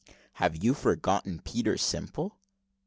"Have 0.41 0.63
you 0.63 0.73
forgotten 0.73 1.41
Peter 1.45 1.77
Simple?" 1.77 2.35